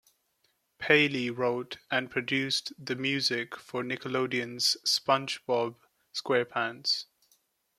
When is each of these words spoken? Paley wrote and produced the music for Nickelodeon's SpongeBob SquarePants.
Paley 0.79 1.29
wrote 1.29 1.77
and 1.91 2.09
produced 2.09 2.73
the 2.83 2.95
music 2.95 3.55
for 3.55 3.83
Nickelodeon's 3.83 4.75
SpongeBob 4.83 5.75
SquarePants. 6.11 7.05